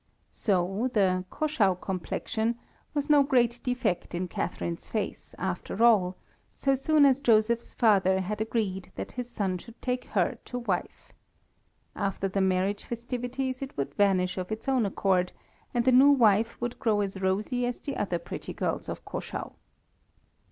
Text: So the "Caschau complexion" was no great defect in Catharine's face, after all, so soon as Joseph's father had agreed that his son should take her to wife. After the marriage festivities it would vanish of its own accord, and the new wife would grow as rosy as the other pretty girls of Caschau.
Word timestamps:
So 0.31 0.89
the 0.91 1.25
"Caschau 1.31 1.75
complexion" 1.79 2.57
was 2.95 3.07
no 3.07 3.21
great 3.21 3.59
defect 3.63 4.15
in 4.15 4.27
Catharine's 4.27 4.89
face, 4.89 5.35
after 5.37 5.83
all, 5.83 6.15
so 6.55 6.73
soon 6.73 7.05
as 7.05 7.21
Joseph's 7.21 7.75
father 7.75 8.21
had 8.21 8.41
agreed 8.41 8.91
that 8.95 9.11
his 9.11 9.29
son 9.29 9.59
should 9.59 9.79
take 9.79 10.05
her 10.05 10.39
to 10.45 10.57
wife. 10.57 11.13
After 11.95 12.27
the 12.27 12.41
marriage 12.41 12.83
festivities 12.85 13.61
it 13.61 13.77
would 13.77 13.93
vanish 13.93 14.39
of 14.39 14.51
its 14.51 14.67
own 14.67 14.87
accord, 14.87 15.33
and 15.71 15.85
the 15.85 15.91
new 15.91 16.09
wife 16.09 16.59
would 16.59 16.79
grow 16.79 17.01
as 17.01 17.21
rosy 17.21 17.67
as 17.67 17.79
the 17.79 17.95
other 17.95 18.17
pretty 18.17 18.53
girls 18.53 18.89
of 18.89 19.05
Caschau. 19.05 19.53